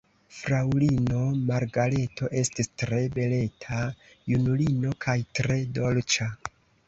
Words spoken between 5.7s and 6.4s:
dolĉa.